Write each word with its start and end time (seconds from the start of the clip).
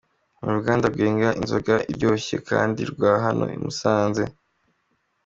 Ni 0.41 0.47
uruganda 0.49 0.85
rwenga 0.93 1.29
inzoga 1.41 1.75
iryoshye 1.91 2.35
kandi 2.49 2.81
rwa 2.91 3.11
hano 3.25 3.45
i 3.55 3.57
Musanze. 3.63 4.23